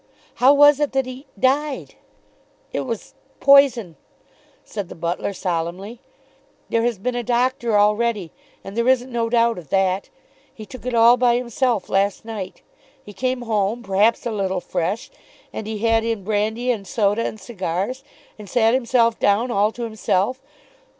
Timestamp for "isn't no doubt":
8.87-9.59